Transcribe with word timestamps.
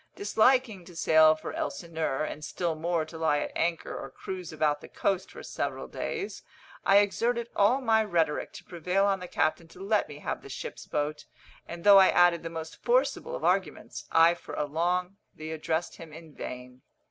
Disliking 0.15 0.83
to 0.85 0.95
sail 0.95 1.35
for 1.35 1.53
Elsineur, 1.53 2.23
and 2.23 2.43
still 2.43 2.73
more 2.73 3.05
to 3.05 3.19
lie 3.19 3.37
at 3.37 3.51
anchor 3.55 3.95
or 3.95 4.09
cruise 4.09 4.51
about 4.51 4.81
the 4.81 4.87
coast 4.87 5.29
for 5.29 5.43
several 5.43 5.87
days, 5.87 6.41
I 6.83 6.97
exerted 6.97 7.49
all 7.55 7.81
my 7.81 8.03
rhetoric 8.03 8.51
to 8.53 8.63
prevail 8.63 9.05
on 9.05 9.19
the 9.19 9.27
captain 9.27 9.67
to 9.67 9.79
let 9.79 10.09
me 10.09 10.17
have 10.17 10.41
the 10.41 10.49
ship's 10.49 10.87
boat, 10.87 11.25
and 11.67 11.83
though 11.83 11.99
I 11.99 12.09
added 12.09 12.41
the 12.41 12.49
most 12.49 12.81
forcible 12.83 13.35
of 13.35 13.43
arguments, 13.43 14.05
I 14.11 14.33
for 14.33 14.55
a 14.55 14.65
long 14.65 15.17
time 15.37 15.51
addressed 15.51 15.97
him 15.97 16.11
in 16.11 16.33
vain. 16.33 16.81